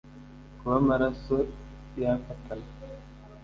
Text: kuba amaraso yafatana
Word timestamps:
kuba 0.57 0.75
amaraso 0.81 1.35
yafatana 2.01 2.69